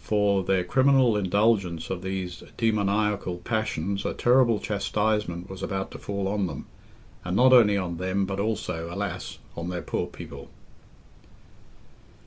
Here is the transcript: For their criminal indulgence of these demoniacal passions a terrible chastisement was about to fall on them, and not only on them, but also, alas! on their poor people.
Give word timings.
For 0.00 0.42
their 0.42 0.64
criminal 0.64 1.18
indulgence 1.18 1.90
of 1.90 2.00
these 2.00 2.42
demoniacal 2.56 3.40
passions 3.44 4.06
a 4.06 4.14
terrible 4.14 4.58
chastisement 4.58 5.50
was 5.50 5.62
about 5.62 5.90
to 5.90 5.98
fall 5.98 6.26
on 6.28 6.46
them, 6.46 6.64
and 7.26 7.36
not 7.36 7.52
only 7.52 7.76
on 7.76 7.98
them, 7.98 8.24
but 8.24 8.40
also, 8.40 8.88
alas! 8.90 9.36
on 9.54 9.68
their 9.68 9.82
poor 9.82 10.06
people. 10.06 10.48